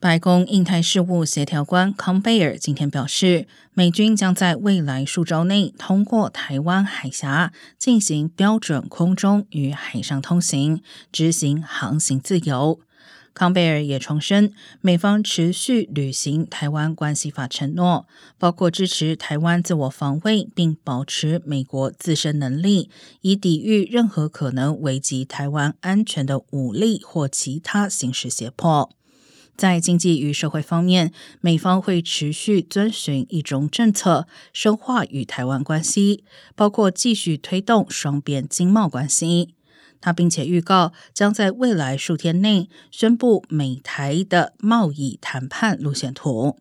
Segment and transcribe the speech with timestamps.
[0.00, 10.80] 白宫印太事务协调官康贝尔今天表示，美军将在未来数周内通过台湾海峡进行标准空中与海上通行，
[11.12, 12.80] 执行航行自由。
[13.34, 18.06] 康贝尔也重申，美方持续履行《台湾关系法》承诺，
[18.38, 22.88] 包括支持台湾自我防卫，并保持美国自身能力，
[23.20, 28.90] 以抵御任何可能危及台湾安全的武力或其他形式胁迫。
[29.60, 36.24] 在经济与社会方面，美方会持续遵循一中政策，深化与台湾关系，
[36.56, 39.54] 包括继续推动双边经贸关系。
[40.00, 46.56] 他并且预告，将在未来数天内宣布美台的贸易谈判路线图。